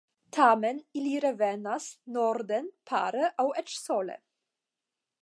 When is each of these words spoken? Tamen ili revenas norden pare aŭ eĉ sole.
Tamen 0.35 0.79
ili 1.01 1.11
revenas 1.25 1.91
norden 2.17 2.73
pare 2.93 3.31
aŭ 3.45 3.49
eĉ 3.63 3.79
sole. 3.85 4.21